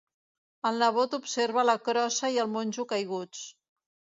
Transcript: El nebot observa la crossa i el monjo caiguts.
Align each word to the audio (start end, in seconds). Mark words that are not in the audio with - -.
El 0.69 0.79
nebot 0.83 1.13
observa 1.17 1.67
la 1.71 1.77
crossa 1.89 2.33
i 2.37 2.41
el 2.45 2.53
monjo 2.57 2.87
caiguts. 2.95 3.45